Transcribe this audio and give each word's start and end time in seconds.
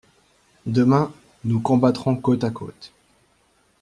Demain, 0.65 1.13
nous 1.45 1.59
combattrons 1.61 2.15
côte 2.15 2.43
à 2.43 2.49
côte. 2.49 2.91